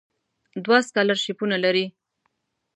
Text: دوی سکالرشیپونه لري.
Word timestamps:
دوی 0.65 0.81
سکالرشیپونه 0.87 1.57
لري. 1.63 1.85